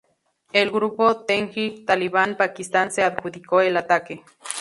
El 0.51 0.71
grupo 0.71 1.25
Tehrik-i-Taliban 1.27 2.35
Pakistan 2.35 2.89
se 2.89 3.03
adjudicó 3.03 3.61
el 3.61 3.77
ataque. 3.77 4.23